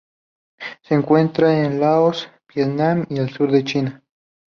[0.81, 4.03] Se encuentra en Laos Vietnam y el sur de la China.